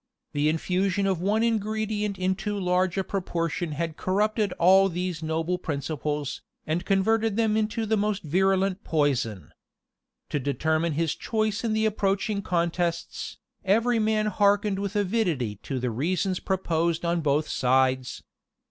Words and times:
The 0.33 0.49
infusion 0.49 1.05
of 1.05 1.21
one 1.21 1.43
ingredient 1.43 2.17
in 2.17 2.33
too 2.33 2.59
large 2.59 2.97
a 2.97 3.03
proportion 3.03 3.73
had 3.73 3.97
corrupted 3.97 4.51
all 4.53 4.89
these 4.89 5.21
noble 5.21 5.59
principles, 5.59 6.41
and 6.65 6.83
converted 6.83 7.35
them 7.35 7.55
into 7.55 7.85
the 7.85 7.97
most 7.97 8.23
virulent 8.23 8.83
poison. 8.83 9.51
To 10.29 10.39
determine 10.39 10.93
his 10.93 11.13
choice 11.13 11.63
in 11.63 11.73
the 11.73 11.85
approaching 11.85 12.41
contests, 12.41 13.37
every 13.63 13.99
man 13.99 14.25
hearkened 14.25 14.79
with 14.79 14.95
avidity 14.95 15.57
to 15.57 15.77
the 15.79 15.91
reasons 15.91 16.39
proposed 16.39 17.05
on 17.05 17.21
both 17.21 17.47
sides. 17.47 18.23